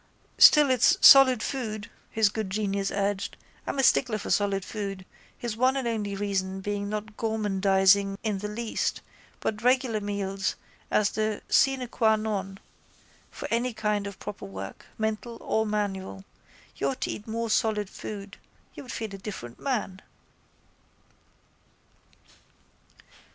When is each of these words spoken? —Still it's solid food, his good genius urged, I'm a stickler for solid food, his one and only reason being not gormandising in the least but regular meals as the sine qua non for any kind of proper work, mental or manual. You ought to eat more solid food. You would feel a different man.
—Still 0.39 0.71
it's 0.71 0.97
solid 0.99 1.43
food, 1.43 1.87
his 2.09 2.29
good 2.29 2.49
genius 2.49 2.89
urged, 2.89 3.37
I'm 3.67 3.77
a 3.77 3.83
stickler 3.83 4.17
for 4.17 4.31
solid 4.31 4.65
food, 4.65 5.05
his 5.37 5.55
one 5.55 5.77
and 5.77 5.87
only 5.87 6.15
reason 6.15 6.59
being 6.59 6.89
not 6.89 7.15
gormandising 7.17 8.17
in 8.23 8.39
the 8.39 8.47
least 8.47 9.01
but 9.41 9.61
regular 9.61 10.01
meals 10.01 10.55
as 10.89 11.11
the 11.11 11.43
sine 11.49 11.87
qua 11.87 12.15
non 12.15 12.57
for 13.29 13.47
any 13.51 13.73
kind 13.75 14.07
of 14.07 14.17
proper 14.17 14.45
work, 14.45 14.87
mental 14.97 15.37
or 15.39 15.67
manual. 15.67 16.25
You 16.77 16.87
ought 16.87 17.01
to 17.01 17.11
eat 17.11 17.27
more 17.27 17.51
solid 17.51 17.87
food. 17.87 18.37
You 18.73 18.81
would 18.81 18.91
feel 18.91 19.13
a 19.13 19.19
different 19.19 19.59
man. 19.59 20.01